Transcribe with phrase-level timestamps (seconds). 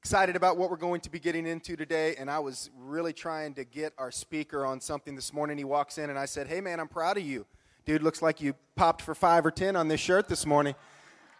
[0.00, 3.52] excited about what we're going to be getting into today, and I was really trying
[3.54, 5.58] to get our speaker on something this morning.
[5.58, 7.44] He walks in, and I said, Hey, man, I'm proud of you.
[7.84, 10.74] Dude, looks like you popped for five or ten on this shirt this morning.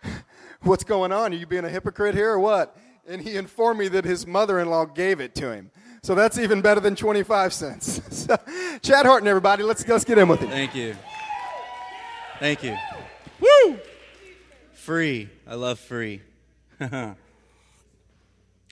[0.61, 1.33] What's going on?
[1.33, 2.77] Are you being a hypocrite here or what?
[3.09, 5.71] And he informed me that his mother in law gave it to him.
[6.03, 8.03] So that's even better than 25 cents.
[8.27, 8.37] so,
[8.83, 10.51] Chad Horton, everybody, let's, let's get in with it.
[10.51, 10.95] Thank you.
[12.39, 12.77] Thank you.
[13.41, 13.79] Woo!
[14.75, 15.31] Free.
[15.47, 16.21] I love free.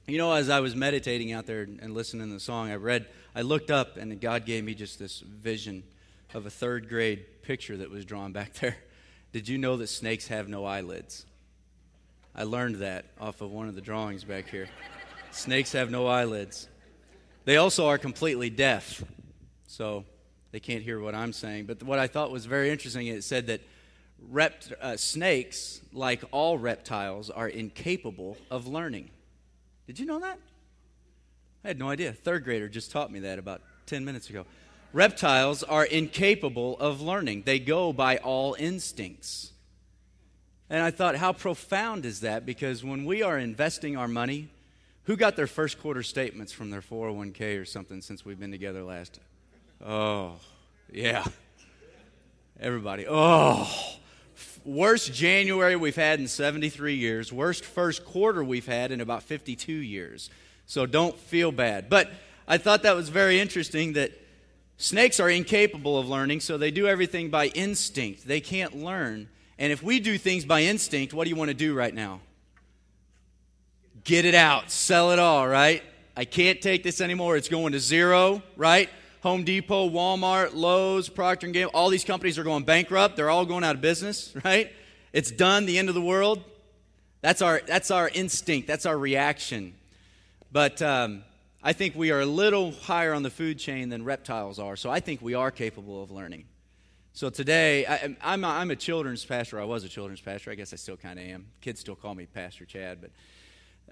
[0.09, 3.09] You know, as I was meditating out there and listening to the song, I read,
[3.35, 5.83] I looked up, and God gave me just this vision
[6.33, 8.79] of a third grade picture that was drawn back there.
[9.33, 11.27] Did you know that snakes have no eyelids?
[12.35, 14.71] I learned that off of one of the drawings back here.
[15.31, 16.69] snakes have no eyelids.
[17.45, 19.05] They also are completely deaf,
[19.67, 20.07] so
[20.53, 21.67] they can't hear what I'm saying.
[21.67, 23.61] But what I thought was very interesting, it said that
[24.27, 29.11] rept, uh, snakes, like all reptiles, are incapable of learning.
[29.89, 30.39] Did you know that?
[31.65, 32.13] I had no idea.
[32.13, 34.45] Third grader just taught me that about 10 minutes ago.
[34.93, 39.53] Reptiles are incapable of learning, they go by all instincts.
[40.71, 42.45] And I thought, how profound is that?
[42.45, 44.49] Because when we are investing our money,
[45.05, 48.83] who got their first quarter statements from their 401k or something since we've been together
[48.83, 49.19] last?
[49.83, 50.35] Oh,
[50.93, 51.25] yeah.
[52.61, 53.07] Everybody.
[53.09, 53.67] Oh,
[54.69, 59.73] worst January we've had in 73 years, worst first quarter we've had in about 52
[59.73, 60.29] years.
[60.67, 61.89] So don't feel bad.
[61.89, 62.11] But
[62.47, 64.13] I thought that was very interesting that
[64.77, 68.29] snakes are incapable of learning, so they do everything by instinct.
[68.29, 69.29] They can't learn.
[69.59, 72.21] And if we do things by instinct, what do you want to do right now?
[74.05, 75.83] Get it out, sell it all, right?
[76.17, 77.37] I can't take this anymore.
[77.37, 78.91] It's going to zero, right?
[79.23, 83.17] Home Depot, Walmart, Lowe's, Procter & Gamble, all these companies are going bankrupt.
[83.17, 84.73] They're all going out of business, right?
[85.13, 86.43] It's done, the end of the world.
[87.21, 89.75] That's our, that's our instinct, that's our reaction.
[90.53, 91.25] But um,
[91.63, 94.89] I think we are a little higher on the food chain than reptiles are, so
[94.89, 96.45] I think we are capable of learning.
[97.13, 99.61] So today, I, am a, I'm a children's pastor.
[99.61, 100.53] I was a children's pastor.
[100.53, 101.47] I guess I still kind of am.
[101.61, 103.11] Kids still call me Pastor Chad, but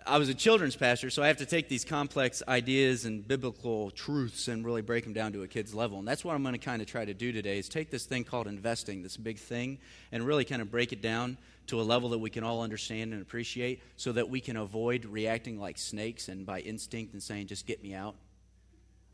[0.04, 3.90] I was a children's pastor, so I have to take these complex ideas and biblical
[3.90, 5.98] truths and really break them down to a kid's level.
[5.98, 8.04] And that's what I'm going to kind of try to do today is take this
[8.04, 9.78] thing called investing, this big thing,
[10.12, 13.12] and really kind of break it down to a level that we can all understand
[13.12, 17.46] and appreciate so that we can avoid reacting like snakes and by instinct and saying,
[17.46, 18.14] just get me out.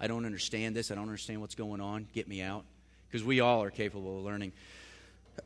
[0.00, 0.90] I don't understand this.
[0.90, 2.08] I don't understand what's going on.
[2.12, 2.64] Get me out.
[3.08, 4.52] Because we all are capable of learning.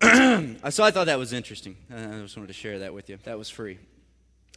[0.02, 1.76] so I thought that was interesting.
[1.90, 3.18] I just wanted to share that with you.
[3.24, 3.78] That was free.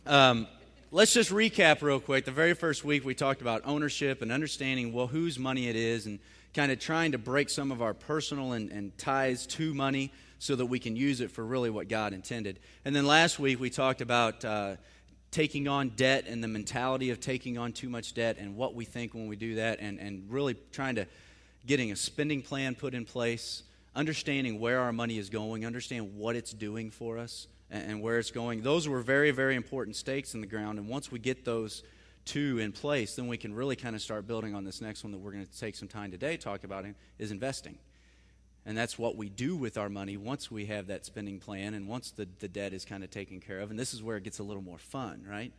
[0.08, 0.48] Um,
[0.92, 2.26] let's just recap real quick.
[2.26, 6.08] The very first week we talked about ownership and understanding well whose money it is
[6.08, 6.20] and
[6.56, 10.56] kind of trying to break some of our personal and, and ties to money so
[10.56, 12.60] that we can use it for really what God intended.
[12.86, 14.78] And then last week we talked about uh,
[15.30, 18.86] taking on debt and the mentality of taking on too much debt and what we
[18.86, 21.06] think when we do that and, and really trying to
[21.68, 23.62] getting a spending plan put in place,
[23.96, 28.31] understanding where our money is going, understand what it's doing for us and where it's
[28.31, 28.62] going.
[28.62, 30.80] Those were very, very important stakes in the ground.
[30.80, 31.84] And once we get those
[32.25, 35.12] two in place, then we can really kind of start building on this next one
[35.12, 36.85] that we're going to take some time today to talk about
[37.18, 37.78] is investing.
[38.66, 41.88] And that's what we do with our money once we have that spending plan and
[41.88, 43.72] once the, the debt is kind of taken care of.
[43.72, 45.53] And this is where it gets a little more fun, right?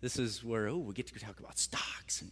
[0.00, 2.30] This is where, oh, we get to talk about stocks and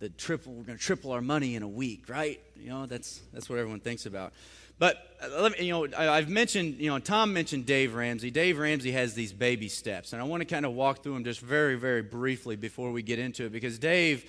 [0.00, 2.40] the triple, we're going to triple our money in a week, right?
[2.56, 4.32] You know, that's, that's what everyone thinks about.
[4.78, 8.30] But uh, let me, you know, I've mentioned, you know, Tom mentioned Dave Ramsey.
[8.30, 11.24] Dave Ramsey has these baby steps, and I want to kind of walk through them
[11.24, 14.24] just very, very briefly before we get into it because Dave,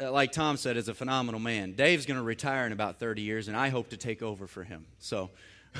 [0.00, 1.72] uh, like Tom said, is a phenomenal man.
[1.72, 4.64] Dave's going to retire in about 30 years, and I hope to take over for
[4.64, 4.86] him.
[4.98, 5.30] So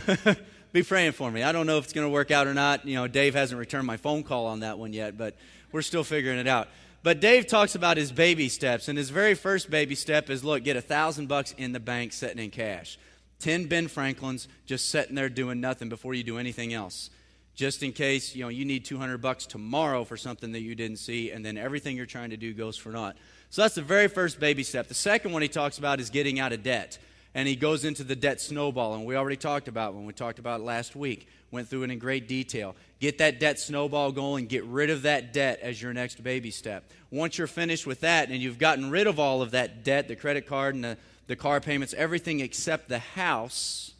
[0.73, 1.43] be praying for me.
[1.43, 2.87] I don't know if it's going to work out or not.
[2.87, 5.35] You know, Dave hasn't returned my phone call on that one yet, but
[5.73, 6.69] we're still figuring it out.
[7.03, 10.65] But Dave talks about his baby steps, and his very first baby step is look,
[10.65, 12.99] get a thousand bucks in the bank sitting in cash.
[13.41, 17.11] 10 Ben Franklins just sitting there doing nothing before you do anything else.
[17.55, 20.99] Just in case, you know, you need 200 bucks tomorrow for something that you didn't
[20.99, 23.17] see and then everything you're trying to do goes for naught.
[23.51, 24.89] So that's the very first baby step.
[24.89, 26.99] The second one he talks about is getting out of debt.
[27.37, 30.39] And he goes into the debt snowball and we already talked about when we talked
[30.39, 31.29] about last week.
[31.51, 32.75] Went through it in great detail.
[32.99, 36.91] Get that debt snowball going, get rid of that debt as your next baby step.
[37.11, 40.17] Once you're finished with that and you've gotten rid of all of that debt, the
[40.17, 40.97] credit card and the
[41.27, 43.93] the car payments, everything except the house.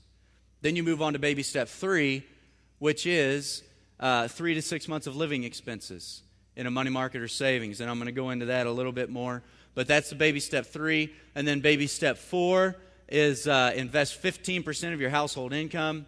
[0.63, 2.25] Then you move on to baby step three,
[2.79, 3.63] which is
[4.01, 6.23] uh, three to six months of living expenses
[6.55, 7.81] in a money market or savings.
[7.81, 9.43] And I'm going to go into that a little bit more.
[9.75, 11.13] But that's the baby step three.
[11.35, 12.77] And then baby step four
[13.09, 16.07] is uh, invest 15% of your household income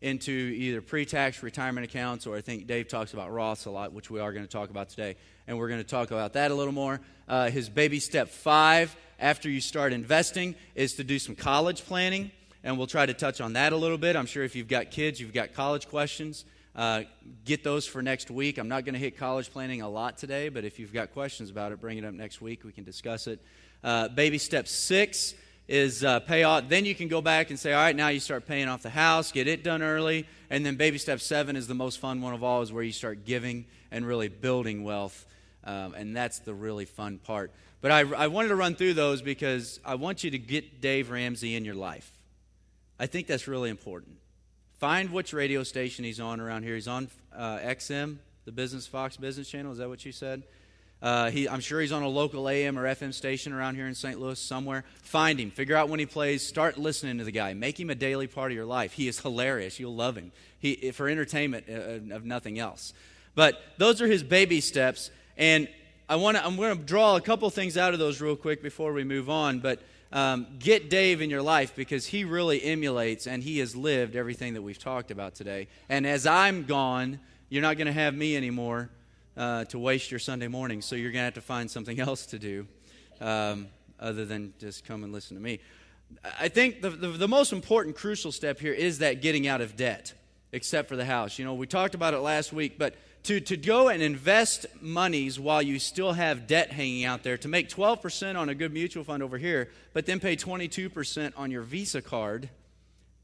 [0.00, 3.92] into either pre tax retirement accounts, or I think Dave talks about Roths a lot,
[3.92, 5.16] which we are going to talk about today.
[5.46, 7.00] And we're going to talk about that a little more.
[7.28, 12.30] Uh, his baby step five after you start investing is to do some college planning.
[12.62, 14.16] And we'll try to touch on that a little bit.
[14.16, 16.44] I'm sure if you've got kids, you've got college questions.
[16.74, 17.02] Uh,
[17.44, 18.58] get those for next week.
[18.58, 21.50] I'm not going to hit college planning a lot today, but if you've got questions
[21.50, 22.64] about it, bring it up next week.
[22.64, 23.40] We can discuss it.
[23.82, 25.34] Uh, baby step six
[25.68, 26.68] is uh, pay off.
[26.68, 28.90] Then you can go back and say, all right, now you start paying off the
[28.90, 30.26] house, get it done early.
[30.50, 32.92] And then baby step seven is the most fun one of all, is where you
[32.92, 35.26] start giving and really building wealth.
[35.64, 37.52] Um, and that's the really fun part.
[37.80, 41.10] But I, I wanted to run through those because I want you to get Dave
[41.10, 42.10] Ramsey in your life.
[42.98, 44.16] I think that's really important.
[44.78, 46.74] Find which radio station he's on around here.
[46.74, 49.72] He's on uh, XM, the Business Fox Business Channel.
[49.72, 50.42] Is that what you said?
[51.02, 53.94] Uh, he, I'm sure he's on a local AM or FM station around here in
[53.94, 54.20] St.
[54.20, 54.84] Louis somewhere.
[55.02, 55.50] Find him.
[55.50, 56.46] Figure out when he plays.
[56.46, 57.54] Start listening to the guy.
[57.54, 58.92] Make him a daily part of your life.
[58.92, 59.80] He is hilarious.
[59.80, 60.30] You'll love him.
[60.58, 62.92] He, for entertainment uh, of nothing else.
[63.34, 65.10] But those are his baby steps.
[65.38, 65.68] And
[66.08, 68.62] I want to, I'm going to draw a couple things out of those real quick
[68.62, 69.60] before we move on.
[69.60, 69.80] But
[70.12, 74.52] um, get Dave in your life because he really emulates and he has lived everything
[74.54, 75.68] that we've talked about today.
[75.88, 78.90] And as I'm gone, you're not going to have me anymore
[79.36, 82.26] uh, to waste your Sunday morning, so you're going to have to find something else
[82.26, 82.66] to do
[83.20, 83.68] um,
[83.98, 85.60] other than just come and listen to me.
[86.38, 89.76] I think the, the, the most important, crucial step here is that getting out of
[89.76, 90.12] debt,
[90.52, 91.38] except for the house.
[91.38, 92.94] You know, we talked about it last week, but
[93.24, 97.48] to, to go and invest monies while you still have debt hanging out there, to
[97.48, 101.62] make 12% on a good mutual fund over here, but then pay 22% on your
[101.62, 102.48] Visa card,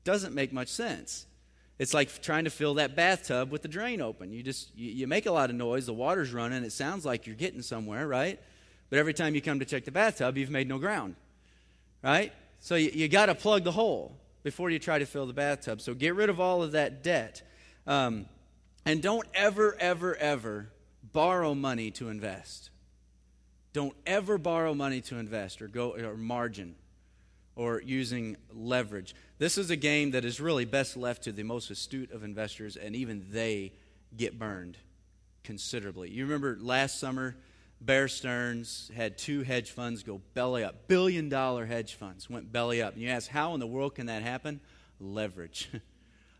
[0.05, 1.26] doesn't make much sense.
[1.78, 4.32] It's like trying to fill that bathtub with the drain open.
[4.32, 7.26] You just you, you make a lot of noise, the water's running, it sounds like
[7.26, 8.40] you're getting somewhere, right?
[8.88, 11.17] But every time you come to check the bathtub, you've made no ground,
[12.02, 12.32] right?
[12.61, 15.81] So you, you got to plug the hole before you try to fill the bathtub.
[15.81, 17.43] So get rid of all of that debt.
[17.87, 18.26] Um,
[18.84, 20.70] and don't ever, ever, ever
[21.12, 22.70] borrow money to invest.
[23.73, 26.76] Don't ever borrow money to invest or go or margin
[27.56, 29.14] or using leverage.
[29.38, 32.76] This is a game that is really best left to the most astute of investors,
[32.76, 33.73] and even they
[34.17, 34.76] get burned
[35.43, 36.11] considerably.
[36.11, 37.37] You remember last summer,
[37.81, 40.88] Bear Stearns had two hedge funds go belly up.
[40.88, 42.94] Billion dollar hedge funds went belly up.
[42.94, 44.61] And you ask, how in the world can that happen?
[45.00, 45.70] Leverage.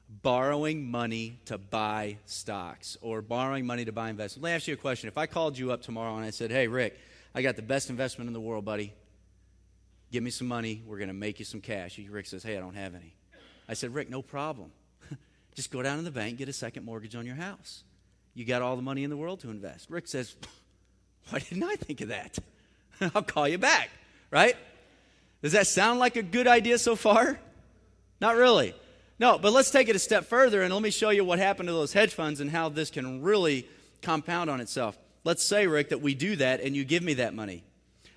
[0.09, 4.43] borrowing money to buy stocks or borrowing money to buy investments.
[4.43, 5.09] Let me ask you a question.
[5.09, 6.99] If I called you up tomorrow and I said, hey, Rick,
[7.35, 8.95] I got the best investment in the world, buddy.
[10.12, 10.82] Give me some money.
[10.87, 11.99] We're going to make you some cash.
[11.99, 13.14] Rick says, hey, I don't have any.
[13.69, 14.70] I said, Rick, no problem.
[15.55, 17.82] Just go down to the bank, get a second mortgage on your house.
[18.35, 19.91] You got all the money in the world to invest.
[19.91, 20.37] Rick says,
[21.31, 22.38] why didn't I think of that?
[23.14, 23.91] I'll call you back,
[24.31, 24.56] right?
[25.43, 27.38] Does that sound like a good idea so far?
[28.20, 28.75] Not really.
[29.19, 31.69] No, but let's take it a step further and let me show you what happened
[31.69, 33.67] to those hedge funds and how this can really
[34.02, 34.99] compound on itself.
[35.25, 37.64] Let's say, Rick, that we do that and you give me that money.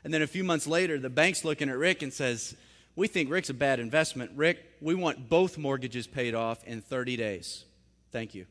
[0.03, 2.55] And then a few months later, the bank's looking at Rick and says,
[2.95, 4.31] We think Rick's a bad investment.
[4.35, 7.65] Rick, we want both mortgages paid off in 30 days.
[8.11, 8.45] Thank you.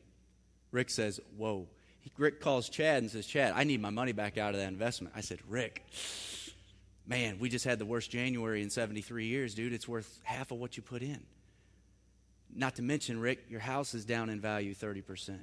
[0.71, 1.67] Rick says, Whoa.
[2.17, 5.13] Rick calls Chad and says, Chad, I need my money back out of that investment.
[5.15, 5.85] I said, Rick,
[7.07, 9.73] man, we just had the worst January in 73 years, dude.
[9.73, 11.21] It's worth half of what you put in.
[12.53, 15.39] Not to mention, Rick, your house is down in value 30%.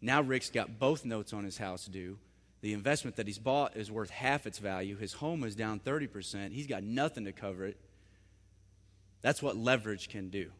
[0.00, 2.18] Now Rick's got both notes on his house due.
[2.64, 4.96] The investment that he's bought is worth half its value.
[4.96, 6.50] His home is down 30%.
[6.50, 7.76] He's got nothing to cover it.
[9.20, 10.50] That's what leverage can do.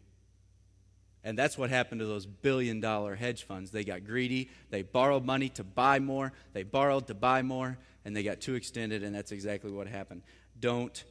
[1.25, 3.71] And that's what happened to those billion dollar hedge funds.
[3.71, 4.50] They got greedy.
[4.69, 6.35] They borrowed money to buy more.
[6.52, 10.25] They borrowed to buy more, and they got too extended, and that's exactly what happened.
[10.61, 11.05] Don't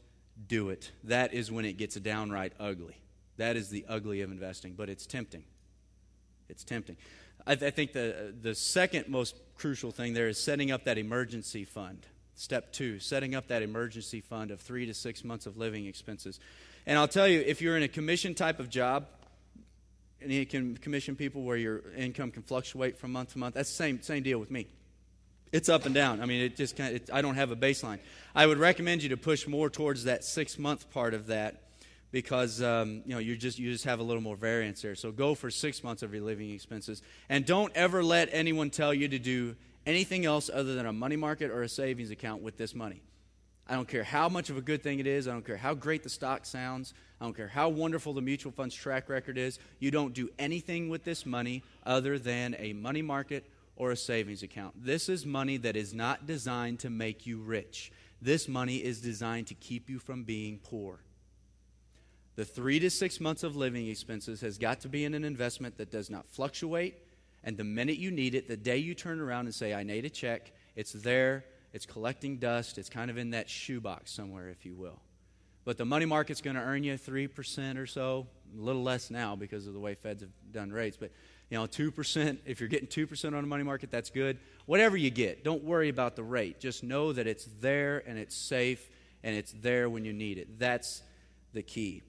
[0.47, 0.91] do it.
[1.05, 3.01] That is when it gets downright ugly.
[3.37, 5.45] That is the ugly of investing, but it's tempting.
[6.49, 6.97] It's tempting.
[7.45, 10.97] I, th- I, think the, the second most crucial thing there is setting up that
[10.97, 12.05] emergency fund.
[12.35, 16.39] Step two, setting up that emergency fund of three to six months of living expenses.
[16.85, 19.05] And I'll tell you, if you're in a commission type of job,
[20.21, 23.69] and you can commission people where your income can fluctuate from month to month, that's
[23.69, 24.67] the same, same deal with me.
[25.51, 26.21] It's up and down.
[26.21, 27.99] I mean, it just kind of, it, I don't have a baseline.
[28.33, 31.62] I would recommend you to push more towards that six month part of that
[32.13, 34.95] because um, you know you just you just have a little more variance there.
[34.95, 38.93] So go for six months of your living expenses, and don't ever let anyone tell
[38.93, 42.55] you to do anything else other than a money market or a savings account with
[42.55, 43.01] this money.
[43.67, 45.27] I don't care how much of a good thing it is.
[45.27, 46.93] I don't care how great the stock sounds.
[47.19, 49.57] I don't care how wonderful the mutual fund's track record is.
[49.79, 54.43] You don't do anything with this money other than a money market or a savings
[54.43, 54.75] account.
[54.85, 57.91] This is money that is not designed to make you rich.
[58.21, 60.99] This money is designed to keep you from being poor.
[62.35, 65.77] The three to six months of living expenses has got to be in an investment
[65.77, 66.95] that does not fluctuate.
[67.43, 70.05] And the minute you need it, the day you turn around and say, I need
[70.05, 74.65] a check, it's there, it's collecting dust, it's kind of in that shoebox somewhere, if
[74.65, 74.99] you will.
[75.65, 79.35] But the money market's going to earn you 3% or so, a little less now
[79.35, 80.97] because of the way Feds have done rates.
[80.97, 81.11] But,
[81.49, 84.39] you know, 2%, if you're getting 2% on a money market, that's good.
[84.65, 86.59] Whatever you get, don't worry about the rate.
[86.59, 88.89] Just know that it's there and it's safe
[89.23, 90.59] and it's there when you need it.
[90.59, 91.01] That's
[91.53, 92.01] the key.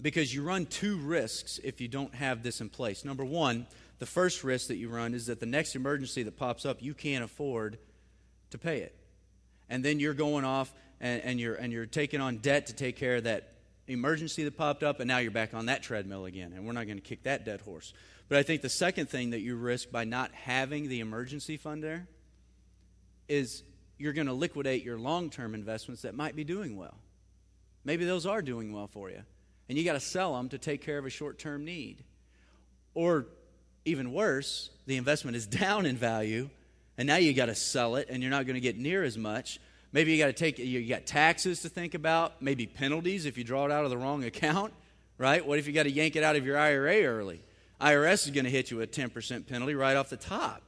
[0.00, 3.04] Because you run two risks if you don't have this in place.
[3.04, 3.66] Number one,
[3.98, 6.94] the first risk that you run is that the next emergency that pops up, you
[6.94, 7.78] can't afford
[8.50, 8.96] to pay it.
[9.68, 12.96] And then you're going off and, and, you're, and you're taking on debt to take
[12.96, 13.52] care of that
[13.86, 16.52] emergency that popped up, and now you're back on that treadmill again.
[16.54, 17.92] And we're not going to kick that dead horse.
[18.28, 21.82] But I think the second thing that you risk by not having the emergency fund
[21.82, 22.06] there
[23.28, 23.62] is
[23.98, 26.96] you're going to liquidate your long term investments that might be doing well.
[27.84, 29.22] Maybe those are doing well for you.
[29.70, 32.02] And you got to sell them to take care of a short term need.
[32.92, 33.26] Or
[33.84, 36.50] even worse, the investment is down in value,
[36.98, 39.16] and now you got to sell it, and you're not going to get near as
[39.16, 39.60] much.
[39.92, 43.44] Maybe you got to take you got taxes to think about, maybe penalties if you
[43.44, 44.74] draw it out of the wrong account,
[45.18, 45.46] right?
[45.46, 47.40] What if you got to yank it out of your IRA early?
[47.80, 50.62] IRS is going to hit you with a 10% penalty right off the top.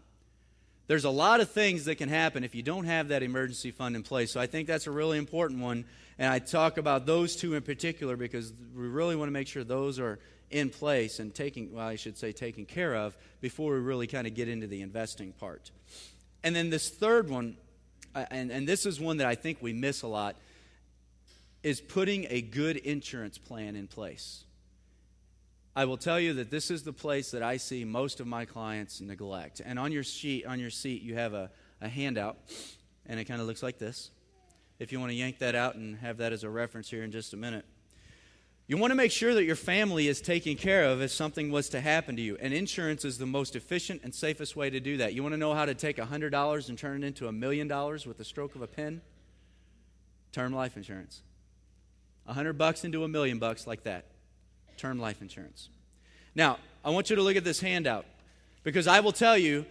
[0.86, 3.96] There's a lot of things that can happen if you don't have that emergency fund
[3.96, 4.30] in place.
[4.30, 5.86] So I think that's a really important one.
[6.18, 9.64] And I talk about those two in particular because we really want to make sure
[9.64, 10.18] those are
[10.50, 14.26] in place and taking, well, I should say, taken care of before we really kind
[14.26, 15.70] of get into the investing part.
[16.44, 17.56] And then this third one,
[18.14, 20.36] uh, and, and this is one that I think we miss a lot,
[21.62, 24.44] is putting a good insurance plan in place.
[25.74, 28.44] I will tell you that this is the place that I see most of my
[28.44, 29.62] clients neglect.
[29.64, 31.50] And on your sheet, on your seat, you have a,
[31.80, 32.36] a handout,
[33.06, 34.10] and it kind of looks like this.
[34.82, 37.12] If you want to yank that out and have that as a reference here in
[37.12, 37.64] just a minute.
[38.66, 41.68] You want to make sure that your family is taken care of if something was
[41.68, 42.36] to happen to you.
[42.40, 45.14] And insurance is the most efficient and safest way to do that.
[45.14, 48.06] You want to know how to take $100 and turn it into a million dollars
[48.06, 49.02] with the stroke of a pen?
[50.32, 51.22] Term life insurance.
[52.24, 54.06] 100 bucks into a million bucks like that
[54.76, 55.68] term life insurance.
[56.34, 58.04] Now, I want you to look at this handout
[58.64, 59.64] because I will tell you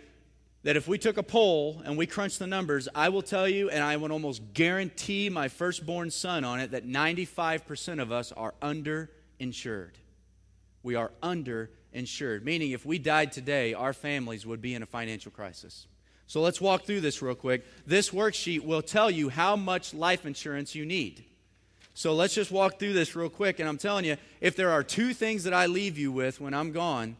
[0.63, 3.69] that if we took a poll and we crunched the numbers, I will tell you,
[3.69, 8.53] and I would almost guarantee my firstborn son on it, that 95% of us are
[8.61, 9.93] underinsured.
[10.83, 15.31] We are underinsured, meaning if we died today, our families would be in a financial
[15.31, 15.87] crisis.
[16.27, 17.65] So let's walk through this real quick.
[17.85, 21.25] This worksheet will tell you how much life insurance you need.
[21.93, 23.59] So let's just walk through this real quick.
[23.59, 26.53] And I'm telling you, if there are two things that I leave you with when
[26.53, 27.17] I'm gone,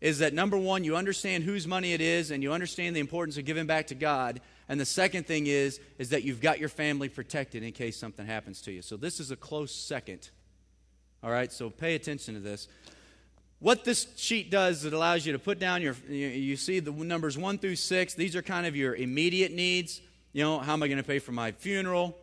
[0.00, 3.36] is that number one, you understand whose money it is and you understand the importance
[3.36, 4.40] of giving back to God.
[4.68, 8.24] And the second thing is, is that you've got your family protected in case something
[8.24, 8.82] happens to you.
[8.82, 10.30] So this is a close second.
[11.22, 12.66] All right, so pay attention to this.
[13.58, 17.36] What this sheet does, it allows you to put down your, you see the numbers
[17.36, 18.14] one through six.
[18.14, 20.00] These are kind of your immediate needs.
[20.32, 22.16] You know, how am I going to pay for my funeral?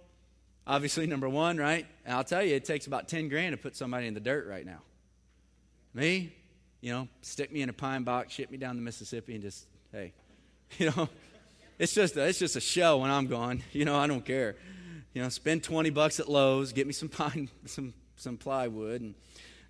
[0.66, 1.86] Obviously, number one, right?
[2.06, 4.48] And I'll tell you, it takes about 10 grand to put somebody in the dirt
[4.48, 4.80] right now.
[5.94, 6.34] Me,
[6.82, 9.66] you know, stick me in a pine box, ship me down the Mississippi, and just,
[9.92, 10.14] hey,
[10.78, 11.10] you know,
[11.80, 13.64] it's just a, it's just a show when I'm gone.
[13.72, 14.56] You know, I don't care.
[15.14, 19.02] You know, spend 20 bucks at Lowe's, get me some pine, some, some plywood.
[19.02, 19.16] And,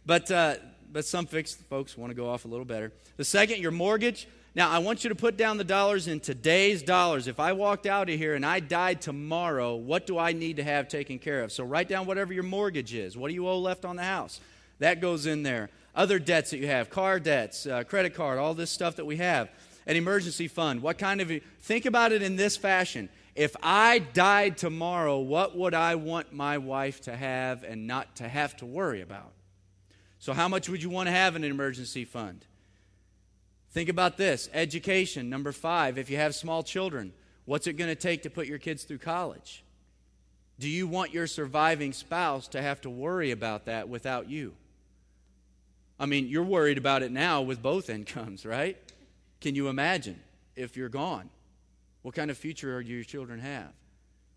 [0.06, 0.56] but, uh,
[0.92, 2.92] but some fixed folks want to go off a little better.
[3.18, 4.28] The second, your mortgage.
[4.56, 7.28] Now, I want you to put down the dollars in today's dollars.
[7.28, 10.64] If I walked out of here and I died tomorrow, what do I need to
[10.64, 11.52] have taken care of?
[11.52, 13.16] So write down whatever your mortgage is.
[13.16, 14.40] What do you owe left on the house?
[14.80, 15.70] That goes in there.
[15.98, 19.18] Other debts that you have, car debts, uh, credit card, all this stuff that we
[19.18, 19.50] have.
[19.88, 20.84] An emergency fund.
[20.84, 21.32] What kind of.
[21.62, 23.10] Think about it in this fashion.
[23.36, 28.28] If I died tomorrow, what would I want my wife to have and not to
[28.28, 29.32] have to worry about?
[30.20, 32.46] So, how much would you want to have in an emergency fund?
[33.72, 37.14] Think about this education, number five, if you have small children,
[37.46, 39.64] what's it going to take to put your kids through college?
[40.60, 44.54] Do you want your surviving spouse to have to worry about that without you?
[46.00, 48.78] I mean, you're worried about it now with both incomes, right?
[49.42, 50.20] Can you imagine
[50.56, 51.30] if you're gone?
[52.02, 53.72] What kind of future do your children have?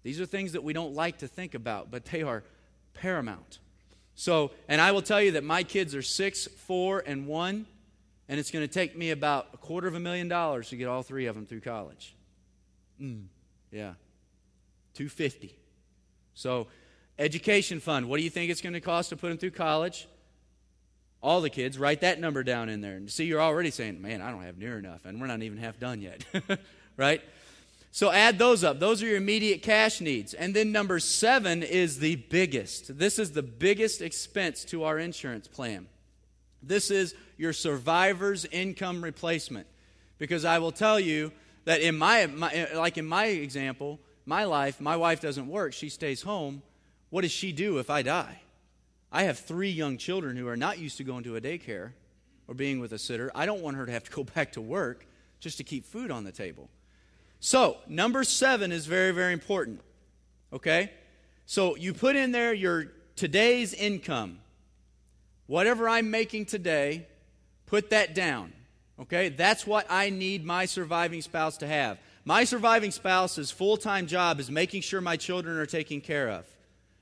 [0.03, 2.43] These are things that we don't like to think about, but they are
[2.95, 3.59] paramount.
[4.15, 7.67] So, and I will tell you that my kids are six, four, and one
[8.31, 10.87] and it's going to take me about a quarter of a million dollars to get
[10.87, 12.15] all three of them through college.
[13.03, 13.25] Mm,
[13.73, 13.95] yeah,
[14.95, 15.59] 250.
[16.35, 16.69] So,
[17.19, 18.09] education fund.
[18.09, 20.07] What do you think it's going to cost to put them through college?
[21.23, 22.97] All the kids, write that number down in there.
[22.97, 25.59] And see, you're already saying, man, I don't have near enough, and we're not even
[25.59, 26.25] half done yet,
[26.97, 27.21] right?
[27.93, 28.79] So add those up.
[28.79, 30.33] Those are your immediate cash needs.
[30.33, 32.99] And then number seven is the biggest.
[32.99, 35.89] This is the biggest expense to our insurance plan.
[36.63, 39.67] This is your survivor's income replacement.
[40.19, 41.33] Because I will tell you
[41.65, 45.89] that in my, my like in my example, my life, my wife doesn't work, she
[45.89, 46.63] stays home.
[47.09, 48.41] What does she do if I die?
[49.13, 51.93] I have three young children who are not used to going to a daycare
[52.47, 53.31] or being with a sitter.
[53.35, 55.07] I don't want her to have to go back to work
[55.41, 56.69] just to keep food on the table.
[57.41, 59.81] So, number seven is very, very important.
[60.53, 60.93] Okay?
[61.47, 64.41] So, you put in there your today's income.
[65.47, 67.09] Whatever I'm making today,
[67.67, 68.53] put that down.
[69.01, 69.31] Okay?
[69.31, 71.99] That's what I need my surviving spouse to have.
[72.27, 76.45] My surviving spouse's full time job is making sure my children are taken care of.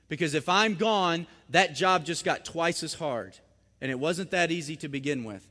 [0.09, 3.37] Because if I'm gone, that job just got twice as hard.
[3.79, 5.47] And it wasn't that easy to begin with.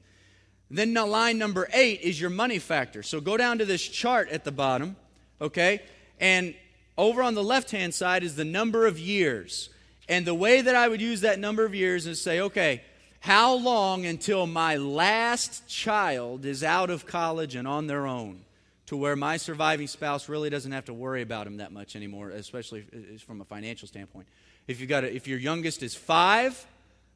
[0.71, 3.03] Then line number eight is your money factor.
[3.03, 4.97] So go down to this chart at the bottom,
[5.41, 5.81] okay?
[6.21, 6.55] And
[6.99, 9.71] over on the left hand side is the number of years.
[10.09, 12.83] And the way that I would use that number of years is say, okay,
[13.21, 18.41] how long until my last child is out of college and on their own
[18.87, 22.31] to where my surviving spouse really doesn't have to worry about them that much anymore,
[22.31, 22.85] especially
[23.27, 24.27] from a financial standpoint?
[24.69, 26.65] If, you've got a, if your youngest is five,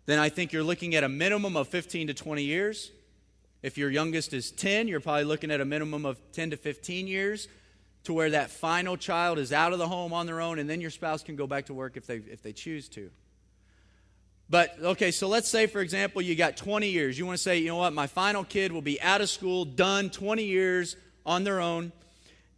[0.07, 2.91] then I think you're looking at a minimum of 15 to 20 years.
[3.63, 7.07] If your youngest is 10, you're probably looking at a minimum of 10 to 15
[7.07, 7.47] years
[8.05, 10.81] to where that final child is out of the home on their own, and then
[10.81, 13.11] your spouse can go back to work if they, if they choose to.
[14.51, 17.17] But, okay, so let's say, for example, you got 20 years.
[17.19, 19.65] You want to say, you know what, my final kid will be out of school,
[19.65, 21.93] done 20 years on their own.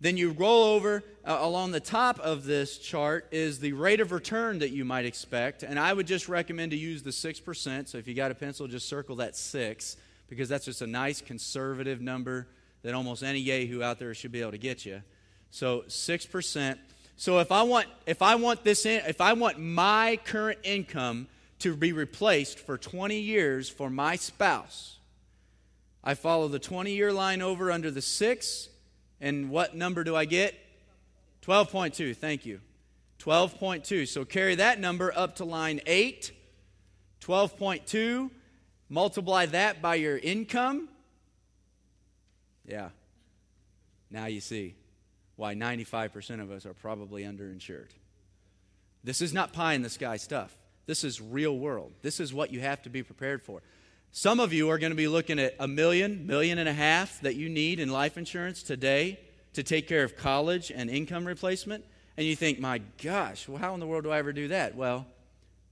[0.05, 4.13] Then you roll over uh, along the top of this chart is the rate of
[4.13, 5.63] return that you might expect.
[5.63, 7.89] And I would just recommend to use the 6%.
[7.89, 9.97] So if you got a pencil, just circle that 6
[10.29, 12.47] because that's just a nice conservative number
[12.83, 15.01] that almost any yahoo out there should be able to get you.
[15.51, 16.79] So 6%.
[17.17, 21.29] So if I want if I want this in, if I want my current income
[21.61, 24.99] to be replaced for 20 years for my spouse,
[26.03, 28.69] I follow the 20 year line over under the 6
[29.21, 30.55] and what number do I get?
[31.43, 32.17] 12.2.
[32.17, 32.61] Thank you.
[33.19, 34.09] 12.2.
[34.09, 36.33] So carry that number up to line 8.
[37.21, 38.31] 12.2
[38.89, 40.89] Multiply that by your income.
[42.67, 42.91] Yeah.
[44.11, 44.75] Now you see
[45.37, 47.89] why 95% of us are probably underinsured.
[49.03, 50.57] This is not pie in the sky stuff.
[50.87, 51.93] This is real world.
[52.03, 53.63] This is what you have to be prepared for.
[54.17, 57.21] Some of you are going to be looking at a million, million and a half
[57.23, 59.19] that you need in life insurance today
[59.55, 61.85] to take care of college and income replacement.
[62.17, 64.77] And you think, my gosh, well, how in the world do I ever do that?
[64.77, 65.05] Well,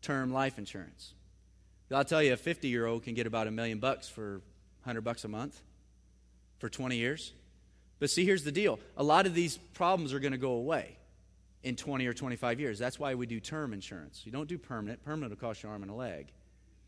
[0.03, 1.15] term life insurance.
[1.93, 4.41] I'll tell you, a 50 year old can get about a million bucks for
[4.83, 5.63] 100 bucks a month
[6.59, 7.33] for 20 years.
[8.01, 10.97] But see, here's the deal a lot of these problems are going to go away
[11.63, 12.77] in 20 or 25 years.
[12.77, 14.23] That's why we do term insurance.
[14.25, 16.33] You don't do permanent, permanent will cost you an arm and a leg.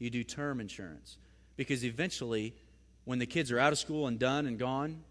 [0.01, 1.19] You do term insurance
[1.57, 2.55] because eventually,
[3.05, 5.03] when the kids are out of school and done and gone,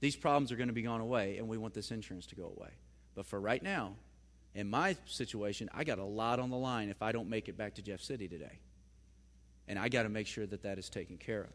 [0.00, 2.52] these problems are going to be gone away, and we want this insurance to go
[2.56, 2.70] away.
[3.14, 3.92] But for right now,
[4.54, 7.56] in my situation, I got a lot on the line if I don't make it
[7.56, 8.58] back to Jeff City today
[9.70, 11.50] and I got to make sure that that is taken care of.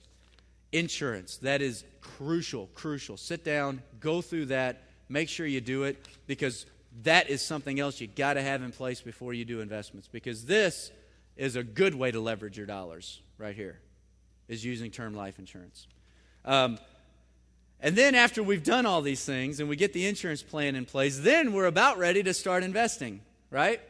[0.71, 3.17] Insurance, that is crucial, crucial.
[3.17, 6.65] Sit down, go through that, make sure you do it because
[7.03, 10.45] that is something else you got to have in place before you do investments because
[10.45, 10.91] this
[11.36, 13.79] is a good way to leverage your dollars right here
[14.47, 15.88] is using term life insurance.
[16.43, 16.77] Um,
[17.81, 20.86] and then after we've done all these things and we get the insurance plan in
[20.86, 23.81] place, then we're about ready to start investing, right?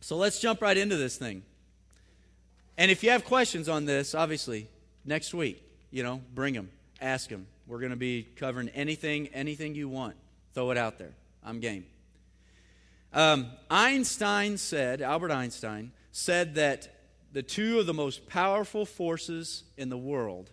[0.00, 1.42] So let's jump right into this thing.
[2.78, 4.68] And if you have questions on this, obviously,
[5.04, 7.46] next week, you know, bring them, ask them.
[7.66, 10.16] We're going to be covering anything, anything you want.
[10.54, 11.12] Throw it out there.
[11.44, 11.86] I'm game.
[13.12, 16.88] Um, Einstein said, Albert Einstein said that
[17.32, 20.50] the two of the most powerful forces in the world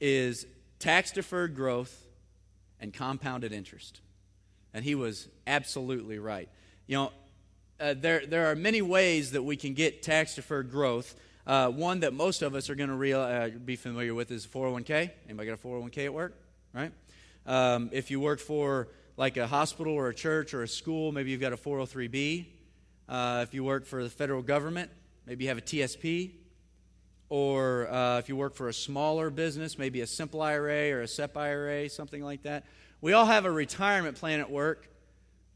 [0.00, 0.46] is
[0.78, 2.06] tax deferred growth
[2.78, 4.00] and compounded interest.
[4.74, 6.48] And he was absolutely right.
[6.86, 7.12] You know,
[7.80, 11.14] uh, there, there are many ways that we can get tax deferred growth.
[11.46, 15.10] Uh, one that most of us are going to uh, be familiar with is 401k.
[15.26, 16.36] Anybody got a 401k at work?
[16.72, 16.92] Right?
[17.46, 21.30] Um, if you work for like a hospital or a church or a school, maybe
[21.30, 22.46] you've got a 403b.
[23.08, 24.90] Uh, if you work for the federal government,
[25.26, 26.32] maybe you have a TSP.
[27.28, 31.08] Or uh, if you work for a smaller business, maybe a simple IRA or a
[31.08, 32.66] SEP IRA, something like that.
[33.00, 34.88] We all have a retirement plan at work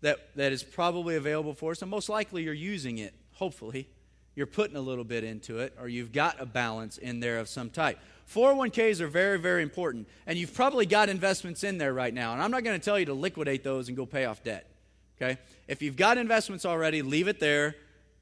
[0.01, 3.89] that, that is probably available for us, and most likely you're using it, hopefully.
[4.35, 7.49] You're putting a little bit into it, or you've got a balance in there of
[7.49, 7.99] some type.
[8.33, 10.09] 401ks are very, very important.
[10.27, 12.33] And you've probably got investments in there right now.
[12.33, 14.69] And I'm not going to tell you to liquidate those and go pay off debt.
[15.17, 15.39] Okay?
[15.69, 17.77] If you've got investments already, leave it there.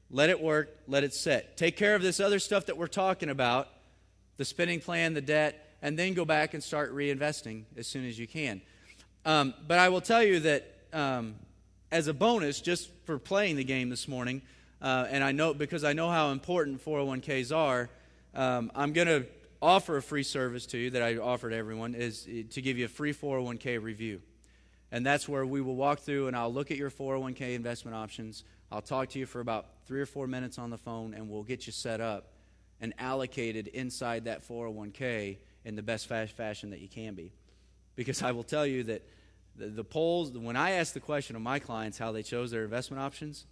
[0.09, 0.77] Let it work.
[0.87, 1.57] Let it sit.
[1.57, 3.69] Take care of this other stuff that we're talking about
[4.37, 8.19] the spending plan, the debt, and then go back and start reinvesting as soon as
[8.19, 8.61] you can.
[9.25, 11.35] Um, but I will tell you that um,
[11.91, 14.41] as a bonus, just for playing the game this morning,
[14.81, 17.89] uh, and I know because I know how important 401ks are,
[18.33, 19.25] um, I'm going to
[19.61, 22.77] offer a free service to you that I offer to everyone is eh, to give
[22.77, 24.21] you a free 401k review.
[24.91, 28.43] And that's where we will walk through and I'll look at your 401k investment options.
[28.71, 31.43] I'll talk to you for about three or four minutes on the phone and we'll
[31.43, 32.33] get you set up
[32.81, 37.31] and allocated inside that 401k in the best fashion that you can be.
[37.95, 39.07] Because I will tell you that
[39.55, 42.63] the, the polls, when I ask the question of my clients how they chose their
[42.63, 43.45] investment options,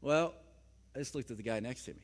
[0.00, 0.34] well,
[0.94, 2.02] I just looked at the guy next to me.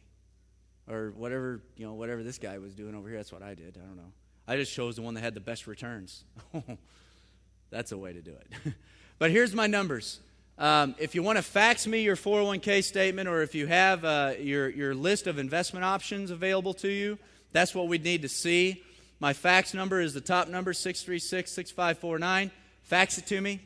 [0.88, 3.78] Or whatever, you know, whatever this guy was doing over here, that's what I did.
[3.82, 4.12] I don't know.
[4.46, 6.24] I just chose the one that had the best returns.
[7.70, 8.74] that's a way to do it.
[9.18, 10.20] but here's my numbers.
[10.56, 14.34] Um, if you want to fax me your 401k statement or if you have uh,
[14.38, 17.18] your, your list of investment options available to you,
[17.52, 18.82] that's what we'd need to see.
[19.18, 22.50] My fax number is the top number, 636 6549.
[22.82, 23.60] Fax it to me.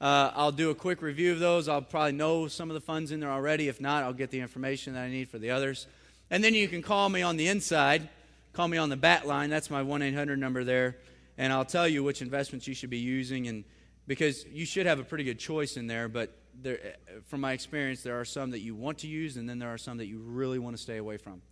[0.00, 1.68] Uh, I'll do a quick review of those.
[1.68, 3.68] I'll probably know some of the funds in there already.
[3.68, 5.86] If not, I'll get the information that I need for the others.
[6.30, 8.08] And then you can call me on the inside.
[8.54, 9.50] Call me on the bat line.
[9.50, 10.96] That's my 1 800 number there.
[11.38, 13.46] And I'll tell you which investments you should be using.
[13.46, 13.64] And
[14.06, 16.78] because you should have a pretty good choice in there, but there,
[17.26, 19.78] from my experience, there are some that you want to use, and then there are
[19.78, 21.42] some that you really want to stay away from,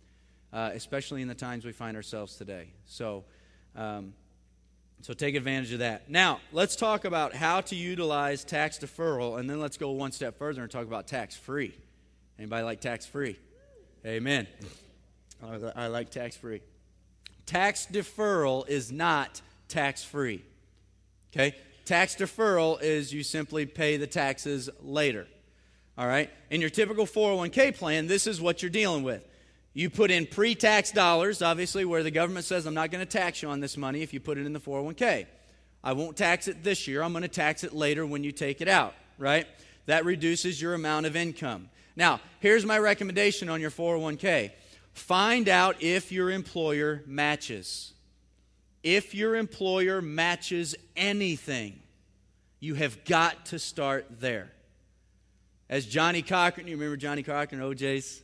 [0.51, 2.73] uh, especially in the times we find ourselves today.
[2.85, 3.25] So,
[3.75, 4.13] um,
[5.01, 6.09] so take advantage of that.
[6.09, 10.37] Now, let's talk about how to utilize tax deferral, and then let's go one step
[10.37, 11.73] further and talk about tax free.
[12.37, 13.37] Anybody like tax free?
[14.05, 14.47] Amen.
[15.75, 16.61] I like tax free.
[17.45, 20.43] Tax deferral is not tax free.
[21.33, 21.55] Okay?
[21.85, 25.27] Tax deferral is you simply pay the taxes later.
[25.97, 26.29] All right?
[26.49, 29.23] In your typical 401k plan, this is what you're dealing with.
[29.73, 33.11] You put in pre tax dollars, obviously, where the government says, I'm not going to
[33.11, 35.25] tax you on this money if you put it in the 401k.
[35.83, 37.03] I won't tax it this year.
[37.03, 39.47] I'm going to tax it later when you take it out, right?
[39.87, 41.69] That reduces your amount of income.
[41.95, 44.51] Now, here's my recommendation on your 401k
[44.93, 47.92] find out if your employer matches.
[48.83, 51.79] If your employer matches anything,
[52.59, 54.51] you have got to start there.
[55.69, 58.21] As Johnnie Cochran, you remember Johnnie Cochran, OJ's?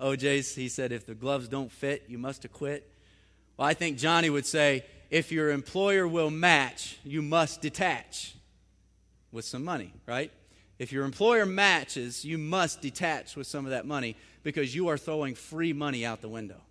[0.00, 2.90] OJ's, he said, if the gloves don't fit, you must acquit.
[3.56, 8.34] Well, I think Johnnie would say, if your employer will match, you must detach
[9.32, 10.32] with some money, right?
[10.78, 14.96] If your employer matches, you must detach with some of that money because you are
[14.96, 16.62] throwing free money out the window.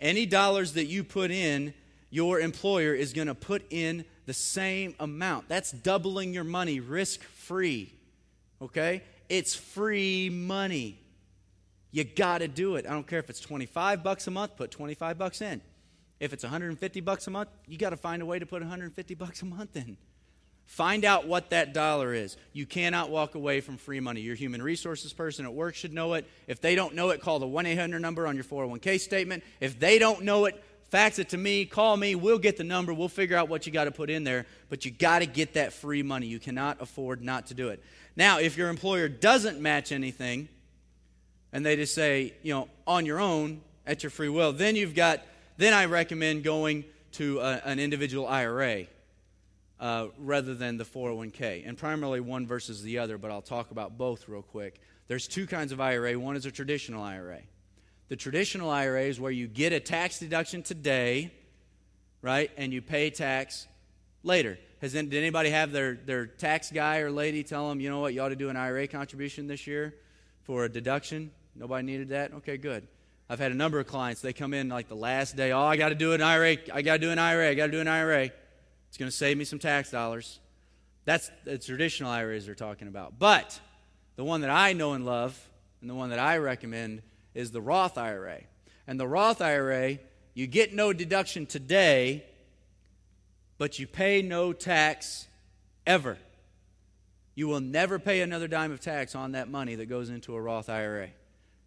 [0.00, 1.74] Any dollars that you put in,
[2.10, 5.48] your employer is going to put in the same amount.
[5.48, 7.94] That's doubling your money risk free.
[8.60, 9.02] Okay?
[9.28, 11.00] It's free money.
[11.92, 12.86] You got to do it.
[12.86, 15.60] I don't care if it's 25 bucks a month, put 25 bucks in.
[16.18, 19.14] If it's 150 bucks a month, you got to find a way to put 150
[19.14, 19.96] bucks a month in.
[20.66, 22.36] Find out what that dollar is.
[22.52, 24.20] You cannot walk away from free money.
[24.20, 26.28] Your human resources person at work should know it.
[26.46, 29.42] If they don't know it, call the 1 800 number on your 401k statement.
[29.58, 32.92] If they don't know it, fax it to me, call me, we'll get the number,
[32.92, 35.54] we'll figure out what you got to put in there, but you got to get
[35.54, 36.26] that free money.
[36.26, 37.82] You cannot afford not to do it.
[38.16, 40.48] Now, if your employer doesn't match anything,
[41.52, 44.94] and they just say, you know, on your own at your free will, then you've
[44.94, 45.20] got,
[45.56, 48.86] then I recommend going to a, an individual IRA
[49.78, 51.66] uh, rather than the 401k.
[51.66, 54.80] And primarily one versus the other, but I'll talk about both real quick.
[55.08, 56.18] There's two kinds of IRA.
[56.18, 57.40] One is a traditional IRA.
[58.10, 61.32] The traditional IRA is where you get a tax deduction today,
[62.22, 63.68] right, and you pay tax
[64.24, 64.58] later.
[64.80, 68.12] Has did anybody have their, their tax guy or lady tell them, you know what,
[68.12, 69.94] you ought to do an IRA contribution this year
[70.42, 71.30] for a deduction?
[71.54, 72.34] Nobody needed that?
[72.34, 72.88] Okay, good.
[73.28, 75.76] I've had a number of clients, they come in like the last day, oh, I
[75.76, 77.80] got to do an IRA, I got to do an IRA, I got to do
[77.80, 78.30] an IRA.
[78.88, 80.40] It's going to save me some tax dollars.
[81.04, 83.20] That's the traditional IRAs they're talking about.
[83.20, 83.60] But
[84.16, 85.40] the one that I know and love,
[85.80, 87.02] and the one that I recommend,
[87.34, 88.40] is the Roth IRA.
[88.86, 89.98] And the Roth IRA,
[90.34, 92.24] you get no deduction today,
[93.58, 95.26] but you pay no tax
[95.86, 96.18] ever.
[97.34, 100.40] You will never pay another dime of tax on that money that goes into a
[100.40, 101.08] Roth IRA.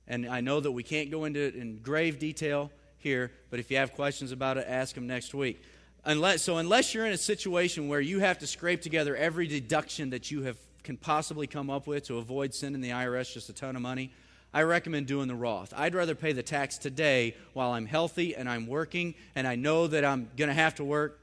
[0.08, 3.71] And I know that we can't go into it in grave detail here, but if
[3.71, 5.62] you have questions about it, ask them next week.
[6.06, 10.10] Unless, so, unless you're in a situation where you have to scrape together every deduction
[10.10, 13.54] that you have, can possibly come up with to avoid sending the IRS just a
[13.54, 14.12] ton of money,
[14.54, 15.74] I recommend doing the Roth.
[15.76, 19.88] I'd rather pay the tax today while I'm healthy and I'm working and I know
[19.88, 21.20] that I'm going to have to work.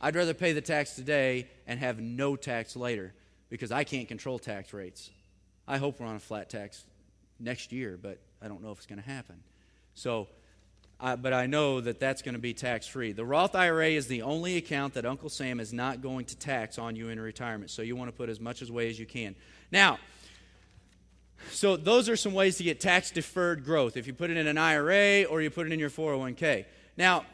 [0.00, 3.14] I'd rather pay the tax today and have no tax later
[3.48, 5.10] because I can't control tax rates.
[5.66, 6.84] I hope we're on a flat tax
[7.40, 9.36] next year, but I don't know if it's going to happen.
[9.94, 10.28] So,
[11.00, 13.12] but I know that that's going to be tax free.
[13.12, 16.78] The Roth IRA is the only account that Uncle Sam is not going to tax
[16.78, 17.70] on you in retirement.
[17.70, 19.34] So you want to put as much away as you can.
[19.72, 19.98] Now,
[21.50, 23.96] so those are some ways to get tax deferred growth.
[23.96, 26.64] If you put it in an IRA or you put it in your 401k.
[26.96, 27.24] Now,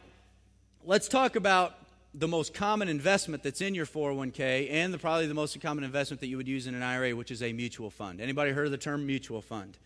[0.85, 1.75] let's talk about
[2.14, 6.20] the most common investment that's in your 401k and the, probably the most common investment
[6.20, 8.20] that you would use in an IRA, which is a mutual fund.
[8.20, 9.79] Anybody heard of the term mutual fund?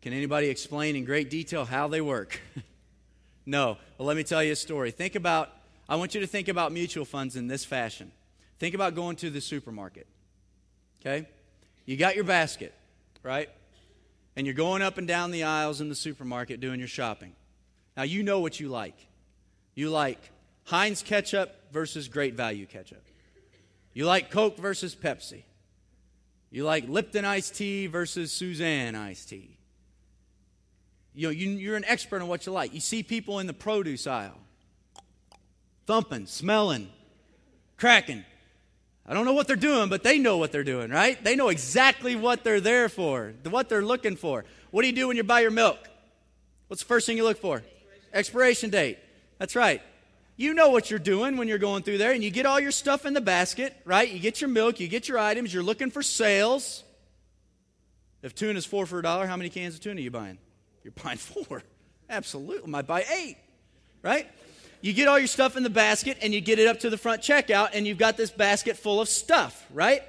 [0.00, 2.40] Can anybody explain in great detail how they work?
[3.46, 3.76] no.
[3.98, 4.90] Well, let me tell you a story.
[4.90, 5.50] Think about,
[5.88, 8.12] I want you to think about mutual funds in this fashion.
[8.58, 10.06] Think about going to the supermarket.
[11.00, 11.28] Okay?
[11.84, 12.72] You got your basket
[13.22, 13.48] right?
[14.36, 17.32] And you're going up and down the aisles in the supermarket doing your shopping.
[17.96, 18.96] Now, you know what you like.
[19.74, 20.18] You like
[20.64, 23.02] Heinz ketchup versus great value ketchup.
[23.92, 25.42] You like Coke versus Pepsi.
[26.50, 29.56] You like Lipton iced tea versus Suzanne iced tea.
[31.14, 32.72] You know, you, you're an expert on what you like.
[32.72, 34.38] You see people in the produce aisle
[35.86, 36.88] thumping, smelling,
[37.76, 38.24] cracking.
[39.10, 41.22] I don't know what they're doing, but they know what they're doing, right?
[41.24, 44.44] They know exactly what they're there for, what they're looking for.
[44.70, 45.78] What do you do when you buy your milk?
[46.68, 47.64] What's the first thing you look for?
[48.14, 48.98] Expiration date.
[49.38, 49.82] That's right.
[50.36, 52.70] You know what you're doing when you're going through there, and you get all your
[52.70, 54.08] stuff in the basket, right?
[54.08, 56.84] You get your milk, you get your items, you're looking for sales.
[58.22, 60.38] If tuna is four for a dollar, how many cans of tuna are you buying?
[60.84, 61.64] You're buying four.
[62.08, 62.70] Absolutely.
[62.70, 63.38] Might buy eight,
[64.02, 64.28] right?
[64.80, 66.96] You get all your stuff in the basket and you get it up to the
[66.96, 70.02] front checkout and you've got this basket full of stuff, right?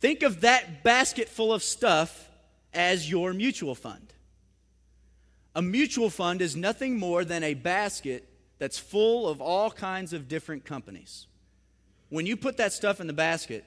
[0.00, 2.28] Think of that basket full of stuff
[2.72, 4.14] as your mutual fund.
[5.54, 10.28] A mutual fund is nothing more than a basket that's full of all kinds of
[10.28, 11.26] different companies.
[12.08, 13.64] When you put that stuff in the basket,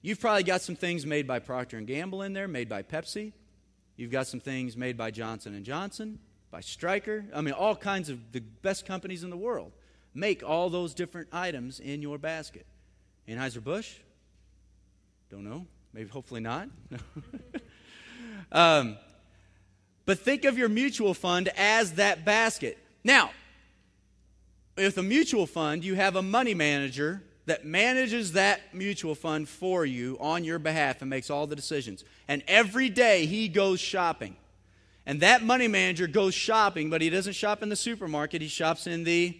[0.00, 3.32] you've probably got some things made by Procter and Gamble in there, made by Pepsi.
[3.96, 6.18] You've got some things made by Johnson and Johnson
[6.50, 7.24] by Stryker.
[7.34, 9.72] I mean, all kinds of the best companies in the world
[10.14, 12.66] make all those different items in your basket.
[13.28, 13.94] Anheuser-Busch?
[15.30, 15.66] Don't know.
[15.92, 16.68] Maybe, hopefully not.
[18.52, 18.96] um,
[20.06, 22.78] but think of your mutual fund as that basket.
[23.04, 23.30] Now,
[24.76, 29.84] with a mutual fund, you have a money manager that manages that mutual fund for
[29.84, 32.04] you on your behalf and makes all the decisions.
[32.28, 34.36] And every day he goes shopping.
[35.06, 38.86] And that money manager goes shopping, but he doesn't shop in the supermarket, he shops
[38.86, 39.38] in the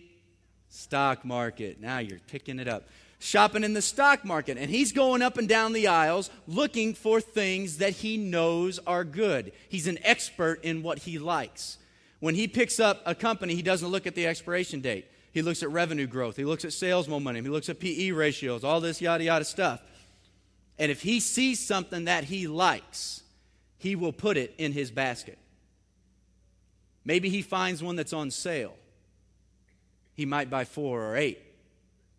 [0.68, 1.80] stock market.
[1.80, 2.88] Now you're picking it up.
[3.18, 4.56] Shopping in the stock market.
[4.56, 9.04] And he's going up and down the aisles looking for things that he knows are
[9.04, 9.52] good.
[9.68, 11.76] He's an expert in what he likes.
[12.20, 15.06] When he picks up a company, he doesn't look at the expiration date.
[15.32, 16.36] He looks at revenue growth.
[16.36, 17.44] He looks at sales momentum.
[17.44, 19.82] He looks at PE ratios, all this yada yada stuff.
[20.78, 23.22] And if he sees something that he likes,
[23.76, 25.38] he will put it in his basket.
[27.04, 28.74] Maybe he finds one that's on sale.
[30.14, 31.40] He might buy four or eight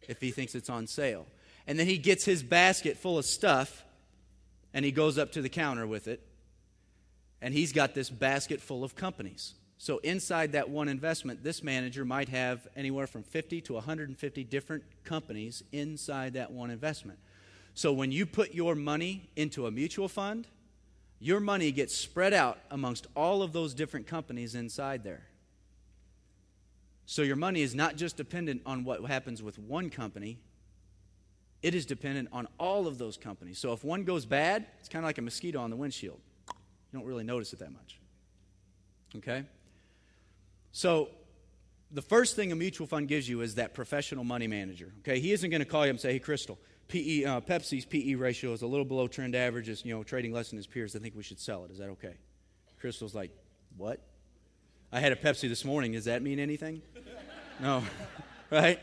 [0.08, 1.28] if he thinks it's on sale.
[1.68, 3.86] And then he gets his basket full of stuff
[4.74, 6.22] and he goes up to the counter with it.
[7.42, 9.56] And he's got this basket full of companies.
[9.78, 14.84] So inside that one investment, this manager might have anywhere from 50 to 150 different
[15.04, 17.18] companies inside that one investment.
[17.74, 20.48] So when you put your money into a mutual fund,
[21.22, 25.22] your money gets spread out amongst all of those different companies inside there.
[27.06, 30.40] So your money is not just dependent on what happens with one company,
[31.62, 33.60] it is dependent on all of those companies.
[33.60, 36.20] So if one goes bad, it's kind of like a mosquito on the windshield.
[36.48, 38.00] You don't really notice it that much.
[39.18, 39.44] Okay?
[40.72, 41.10] So
[41.92, 44.92] the first thing a mutual fund gives you is that professional money manager.
[45.02, 45.20] Okay?
[45.20, 46.58] He isn't going to call you and say, hey, Crystal,
[46.92, 50.50] PE, uh, Pepsi's PE ratio is a little below trend averages, you know, trading less
[50.50, 50.94] than his peers.
[50.94, 51.72] I think we should sell it.
[51.72, 52.16] Is that okay?
[52.82, 53.32] Crystal's like,
[53.78, 54.02] what?
[54.92, 55.94] I had a Pepsi this morning.
[55.94, 56.82] Does that mean anything?
[57.60, 57.84] No,
[58.50, 58.80] right?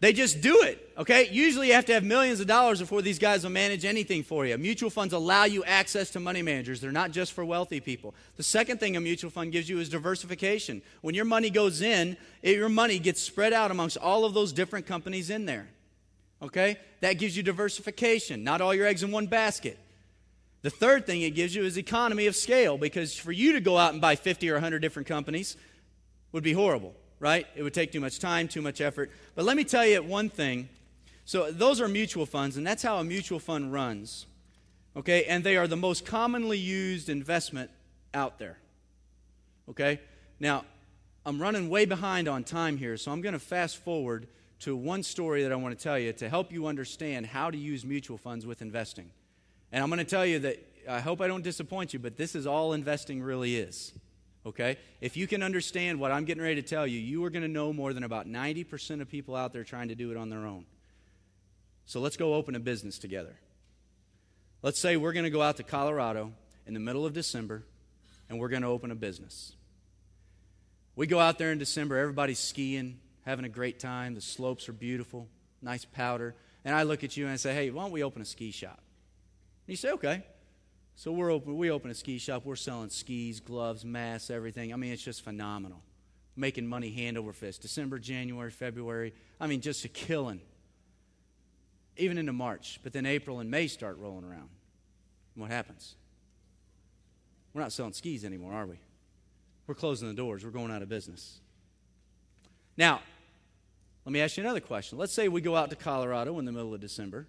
[0.00, 1.28] They just do it, okay?
[1.30, 4.44] Usually you have to have millions of dollars before these guys will manage anything for
[4.44, 4.58] you.
[4.58, 6.80] Mutual funds allow you access to money managers.
[6.80, 8.16] They're not just for wealthy people.
[8.36, 10.82] The second thing a mutual fund gives you is diversification.
[11.02, 14.52] When your money goes in, it, your money gets spread out amongst all of those
[14.52, 15.68] different companies in there.
[16.42, 16.78] Okay?
[17.00, 19.78] That gives you diversification, not all your eggs in one basket.
[20.62, 23.78] The third thing it gives you is economy of scale because for you to go
[23.78, 25.56] out and buy 50 or 100 different companies
[26.32, 27.46] would be horrible, right?
[27.56, 29.10] It would take too much time, too much effort.
[29.34, 30.68] But let me tell you one thing.
[31.24, 34.26] So, those are mutual funds, and that's how a mutual fund runs.
[34.96, 35.24] Okay?
[35.24, 37.70] And they are the most commonly used investment
[38.12, 38.58] out there.
[39.68, 40.00] Okay?
[40.40, 40.64] Now,
[41.24, 44.26] I'm running way behind on time here, so I'm going to fast forward
[44.60, 47.56] to one story that I want to tell you to help you understand how to
[47.56, 49.10] use mutual funds with investing.
[49.72, 52.34] And I'm going to tell you that I hope I don't disappoint you, but this
[52.34, 53.92] is all investing really is.
[54.44, 54.76] Okay?
[55.00, 57.48] If you can understand what I'm getting ready to tell you, you are going to
[57.48, 60.46] know more than about 90% of people out there trying to do it on their
[60.46, 60.66] own.
[61.86, 63.36] So let's go open a business together.
[64.62, 66.32] Let's say we're going to go out to Colorado
[66.66, 67.64] in the middle of December
[68.28, 69.52] and we're going to open a business.
[70.96, 74.14] We go out there in December, everybody's skiing, having a great time.
[74.14, 75.28] The slopes are beautiful,
[75.62, 76.34] nice powder.
[76.64, 78.50] And I look at you and I say, hey, why don't we open a ski
[78.50, 78.80] shop?
[79.66, 80.24] And you say, okay.
[80.96, 82.44] So we're open, we open a ski shop.
[82.44, 84.72] We're selling skis, gloves, masks, everything.
[84.72, 85.80] I mean, it's just phenomenal.
[86.34, 87.62] Making money hand over fist.
[87.62, 89.14] December, January, February.
[89.40, 90.40] I mean, just a killing.
[91.96, 92.80] Even into March.
[92.82, 94.48] But then April and May start rolling around.
[95.34, 95.94] And what happens?
[97.54, 98.80] We're not selling skis anymore, are we?
[99.68, 100.44] We're closing the doors.
[100.44, 101.38] We're going out of business.
[102.76, 103.02] Now,
[104.04, 104.98] let me ask you another question.
[104.98, 107.26] Let's say we go out to Colorado in the middle of December,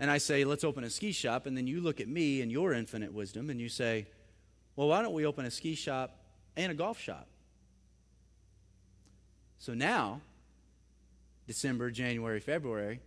[0.00, 2.50] and I say, let's open a ski shop, and then you look at me and
[2.50, 4.06] your infinite wisdom, and you say,
[4.76, 6.16] well, why don't we open a ski shop
[6.56, 7.26] and a golf shop?
[9.58, 10.20] So now,
[11.46, 13.00] December, January, February,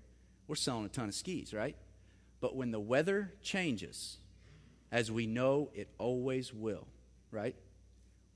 [0.48, 1.76] we're selling a ton of skis, right?
[2.42, 4.18] But when the weather changes,
[4.92, 6.88] as we know it always will,
[7.32, 7.56] right?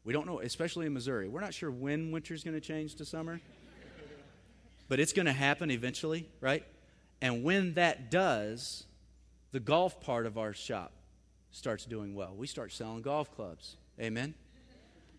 [0.05, 1.27] We don't know, especially in Missouri.
[1.27, 3.41] We're not sure when winter's going to change to summer,
[4.87, 6.63] but it's going to happen eventually, right?
[7.21, 8.85] And when that does,
[9.51, 10.91] the golf part of our shop
[11.51, 12.33] starts doing well.
[12.35, 13.77] We start selling golf clubs.
[13.99, 14.33] Amen?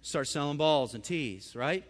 [0.02, 1.84] Start selling balls and tees, right?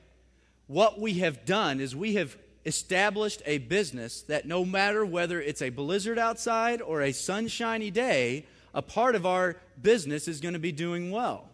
[0.69, 5.63] What we have done is we have established a business that no matter whether it's
[5.63, 10.61] a blizzard outside or a sunshiny day, a part of our business is going to
[10.61, 11.49] be doing well.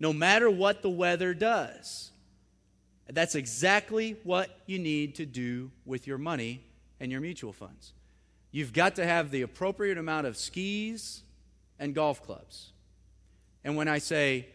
[0.00, 2.12] No matter what the weather does.
[3.08, 6.62] That's exactly what you need to do with your money
[7.00, 7.92] and your mutual funds.
[8.50, 11.22] You've got to have the appropriate amount of skis
[11.78, 12.72] and golf clubs.
[13.64, 14.48] And when I say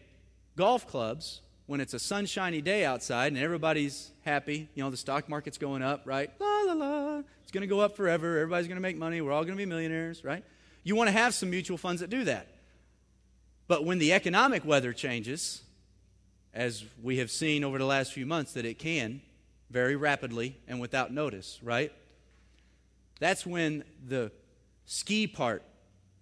[0.56, 5.28] golf clubs, when it's a sunshiny day outside and everybody's happy, you know, the stock
[5.28, 6.30] market's going up, right?
[6.38, 7.22] La la la.
[7.42, 8.38] It's going to go up forever.
[8.38, 9.20] Everybody's going to make money.
[9.20, 10.44] We're all going to be millionaires, right?
[10.82, 12.48] You want to have some mutual funds that do that.
[13.66, 15.62] But when the economic weather changes,
[16.54, 19.20] as we have seen over the last few months that it can
[19.70, 21.92] very rapidly and without notice, right?
[23.18, 24.30] That's when the
[24.86, 25.64] ski part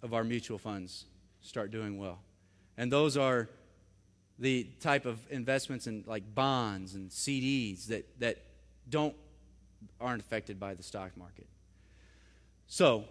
[0.01, 1.05] of our mutual funds
[1.41, 2.19] start doing well.
[2.77, 3.47] And those are
[4.39, 8.37] the type of investments in like bonds and CDs that, that
[8.89, 9.15] don't
[10.01, 11.47] aren't affected by the stock market.
[12.67, 13.05] So,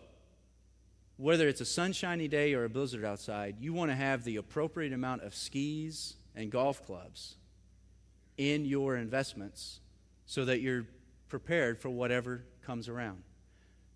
[1.19, 4.93] whether it's a sunshiny day or a blizzard outside, you want to have the appropriate
[4.93, 7.37] amount of skis and golf clubs
[8.37, 9.81] in your investments
[10.27, 10.87] so that you're
[11.29, 13.23] prepared for whatever comes around.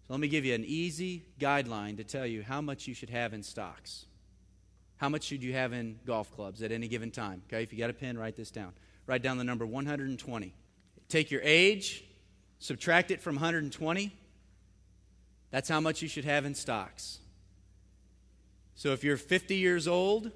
[0.06, 3.10] So let me give you an easy guideline to tell you how much you should
[3.10, 4.06] have in stocks.
[4.98, 7.42] How much should you have in golf clubs at any given time?
[7.48, 8.72] Okay, if you got a pen, write this down.
[9.06, 10.54] Write down the number 120.
[11.08, 12.04] Take your age,
[12.58, 14.12] subtract it from 120.
[15.50, 17.18] That's how much you should have in stocks.
[18.74, 20.32] So if you're 50 years old,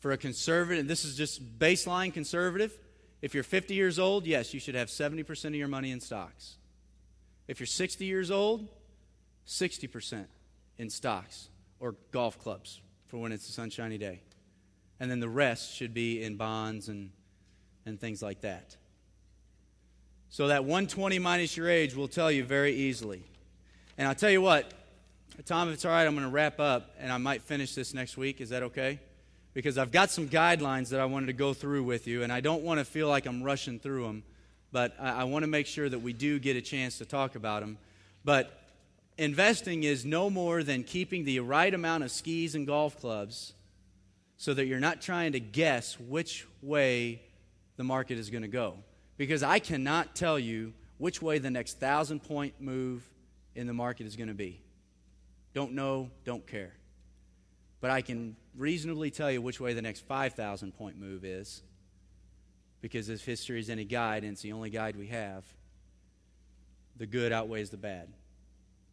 [0.00, 2.76] for a conservative, and this is just baseline conservative,
[3.22, 6.56] if you're 50 years old, yes, you should have 70% of your money in stocks.
[7.46, 8.66] If you're 60 years old,
[9.46, 10.24] 60%
[10.78, 14.22] in stocks or golf clubs for when it's a sunshiny day.
[14.98, 17.10] And then the rest should be in bonds and,
[17.84, 18.76] and things like that.
[20.30, 23.24] So that 120 minus your age will tell you very easily.
[23.98, 24.72] And I'll tell you what,
[25.44, 27.92] Tom, if it's all right, I'm going to wrap up and I might finish this
[27.92, 28.40] next week.
[28.40, 29.00] Is that okay?
[29.52, 32.40] Because I've got some guidelines that I wanted to go through with you, and I
[32.40, 34.22] don't want to feel like I'm rushing through them,
[34.70, 37.34] but I, I want to make sure that we do get a chance to talk
[37.34, 37.76] about them.
[38.24, 38.56] But
[39.18, 43.52] investing is no more than keeping the right amount of skis and golf clubs
[44.36, 47.20] so that you're not trying to guess which way
[47.76, 48.74] the market is going to go.
[49.16, 53.06] Because I cannot tell you which way the next thousand point move
[53.54, 54.60] in the market is going to be.
[55.52, 56.72] Don't know, don't care.
[57.80, 61.62] But I can reasonably tell you which way the next 5,000 point move is.
[62.80, 65.44] Because if history is any guide, and it's the only guide we have,
[66.96, 68.08] the good outweighs the bad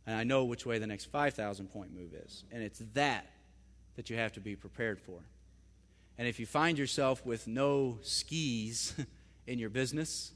[0.08, 2.46] and I know which way the next 5,000 point move is.
[2.50, 3.30] And it's that
[3.98, 5.20] that you have to be prepared for.
[6.18, 8.96] And if you find yourself with no skis
[9.48, 10.32] in your business,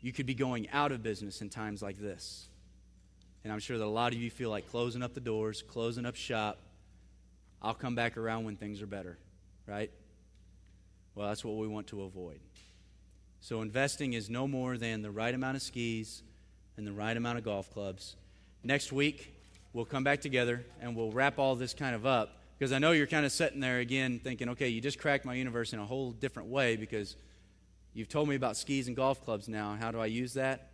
[0.00, 2.46] you could be going out of business in times like this.
[3.44, 6.06] And I'm sure that a lot of you feel like closing up the doors, closing
[6.06, 6.58] up shop.
[7.62, 9.18] I'll come back around when things are better,
[9.66, 9.90] right?
[11.14, 12.40] Well, that's what we want to avoid.
[13.40, 16.22] So, investing is no more than the right amount of skis
[16.76, 18.16] and the right amount of golf clubs.
[18.62, 19.34] Next week,
[19.72, 22.92] we'll come back together and we'll wrap all this kind of up because I know
[22.92, 25.84] you're kind of sitting there again thinking, okay, you just cracked my universe in a
[25.84, 27.16] whole different way because
[27.92, 29.76] you've told me about skis and golf clubs now.
[29.78, 30.70] How do I use that?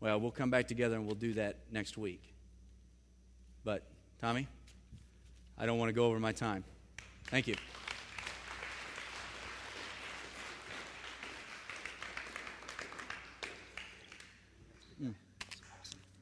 [0.00, 2.34] Well, we'll come back together and we'll do that next week.
[3.64, 3.86] But,
[4.20, 4.48] Tommy,
[5.60, 6.64] I don't want to go over my time.
[7.26, 7.54] Thank you.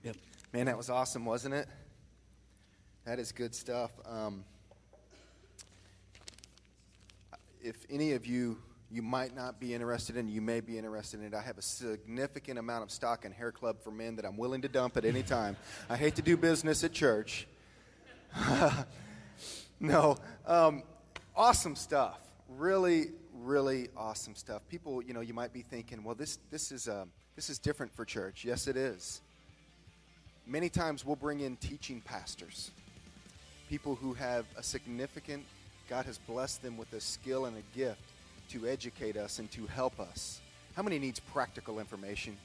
[0.03, 0.17] Yep.
[0.53, 1.69] Man, that was awesome, wasn't it?
[3.05, 3.93] That is good stuff.
[4.05, 4.45] Um,
[7.63, 8.59] if any of you
[8.91, 11.35] you might not be interested in, you may be interested in it.
[11.35, 14.63] I have a significant amount of stock in Hair Club for Men that I'm willing
[14.63, 15.57] to dump at any time.
[15.89, 17.47] I hate to do business at church.
[19.81, 20.17] no,
[20.47, 20.83] um,
[21.37, 22.19] awesome stuff.
[22.49, 24.63] Really, really awesome stuff.
[24.69, 27.05] People, you know, you might be thinking, well, this this is uh,
[27.37, 28.45] this is different for church.
[28.45, 29.21] Yes, it is.
[30.47, 32.71] Many times we'll bring in teaching pastors,
[33.69, 35.45] people who have a significant
[35.89, 38.03] God has blessed them with a skill and a gift
[38.51, 40.41] to educate us and to help us.
[40.77, 42.37] How many needs practical information?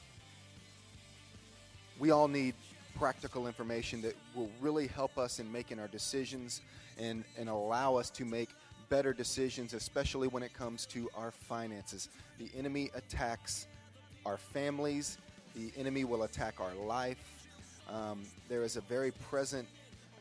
[1.99, 2.55] We all need
[2.97, 6.61] practical information that will really help us in making our decisions
[6.99, 8.49] and, and allow us to make
[8.89, 12.09] better decisions, especially when it comes to our finances.
[12.37, 13.67] The enemy attacks
[14.25, 15.17] our families,
[15.55, 17.17] the enemy will attack our life.
[17.89, 19.67] Um, there is a very present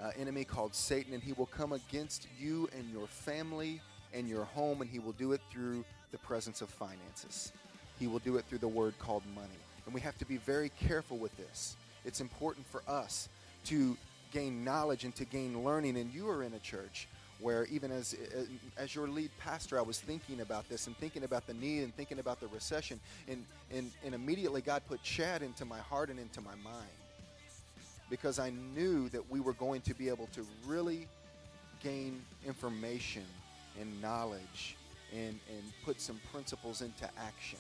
[0.01, 3.81] uh, enemy called Satan, and he will come against you and your family
[4.13, 7.53] and your home, and he will do it through the presence of finances.
[7.99, 9.49] He will do it through the word called money.
[9.87, 11.77] And we have to be very careful with this.
[12.05, 13.29] It's important for us
[13.67, 13.97] to
[14.33, 15.97] gain knowledge and to gain learning.
[15.97, 17.09] And you are in a church
[17.41, 18.17] where, even as,
[18.77, 21.95] as your lead pastor, I was thinking about this and thinking about the need and
[21.95, 23.01] thinking about the recession.
[23.29, 26.89] And, and, and immediately, God put Chad into my heart and into my mind
[28.09, 31.09] because I knew that we were going to be able to really
[31.83, 33.25] gain information
[33.81, 34.77] and knowledge
[35.13, 37.59] and, and put some principles into action.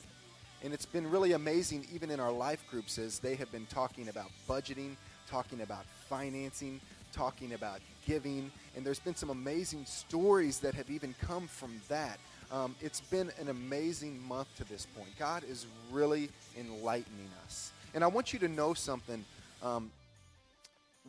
[0.63, 4.09] And it's been really amazing, even in our life groups, as they have been talking
[4.09, 4.97] about budgeting,
[5.33, 6.79] talking about financing,
[7.15, 8.51] talking about giving.
[8.77, 12.19] And there's been some amazing stories that have even come from that.
[12.53, 15.09] Um, it's been an amazing month to this point.
[15.19, 16.29] God is really
[16.61, 17.73] enlightening us.
[17.95, 19.25] And I want you to know something.
[19.63, 19.91] Um,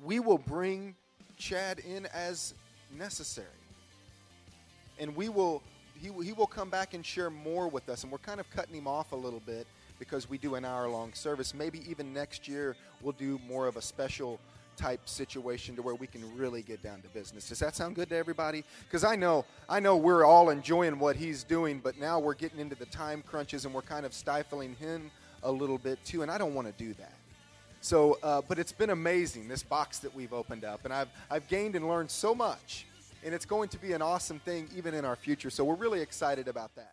[0.06, 0.96] we will bring
[1.38, 2.54] Chad in as
[2.98, 3.48] necessary
[5.00, 5.62] and we will
[6.00, 8.76] he, he will come back and share more with us and we're kind of cutting
[8.76, 9.66] him off a little bit
[10.04, 13.78] because we do an hour long service maybe even next year we'll do more of
[13.78, 14.40] a special
[14.76, 18.10] type situation to where we can really get down to business does that sound good
[18.10, 22.20] to everybody because i know i know we're all enjoying what he's doing but now
[22.20, 25.12] we're getting into the time crunches and we're kind of stifling him
[25.44, 27.14] a little bit too and i don't want to do that
[27.82, 31.48] so uh, but it's been amazing this box that we've opened up and i've i've
[31.48, 32.86] gained and learned so much
[33.24, 35.50] and it's going to be an awesome thing even in our future.
[35.50, 36.92] So we're really excited about that.